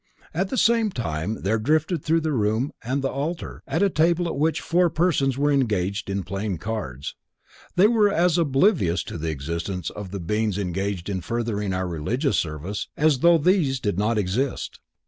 [0.33, 4.35] At the same time there drifted through the room and the altar, a table at
[4.35, 7.13] which four persons were engaged in playing cards.
[7.75, 12.39] They were as oblivious to the existence of the beings engaged in furthering our religious
[12.39, 14.79] service, as though these did not exist.